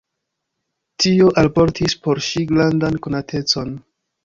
[1.05, 3.73] Tio alportis por ŝi grandan konatecon.